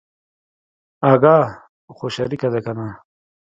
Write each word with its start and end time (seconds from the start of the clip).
اگه 1.11 1.35
خو 1.97 2.05
شريکه 2.15 2.47
ده 2.53 2.59
کنه. 2.65 2.87